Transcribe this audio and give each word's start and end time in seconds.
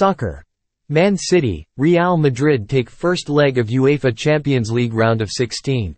Soccer. 0.00 0.42
Man 0.88 1.14
City, 1.14 1.66
Real 1.76 2.16
Madrid 2.16 2.70
take 2.70 2.88
first 2.88 3.28
leg 3.28 3.58
of 3.58 3.66
UEFA 3.66 4.16
Champions 4.16 4.72
League 4.72 4.94
round 4.94 5.20
of 5.20 5.28
16. 5.30 5.94